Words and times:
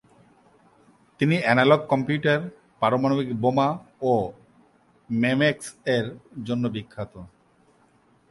তিনি 1.19 1.35
analog 1.41 1.81
computer, 1.89 2.39
পারমাণবিক 2.81 3.29
বোমা 3.41 3.67
ও 4.01 4.13
মেমেক্স-এর 5.09 6.05
জন্য 6.45 6.63
বিখ্যাত। 6.67 7.13